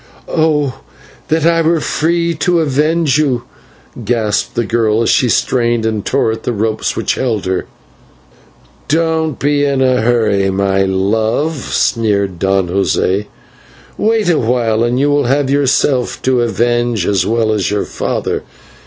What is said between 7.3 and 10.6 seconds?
her. "Don't be in a hurry,